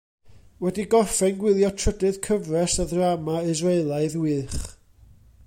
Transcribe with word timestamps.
Wedi 0.63 0.85
gorffen 0.93 1.35
gwylio 1.43 1.69
trydydd 1.81 2.17
cyfres 2.29 2.79
y 2.85 2.87
ddrama 2.93 3.37
Israelaidd 3.53 4.19
wych. 4.25 4.59